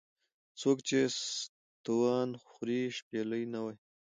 ـ 0.31 0.59
څوک 0.61 0.77
چې 0.87 0.99
ستوان 1.39 2.29
خوري 2.49 2.81
شپېلۍ 2.97 3.43
نه 3.53 3.59
وهي. 3.63 3.77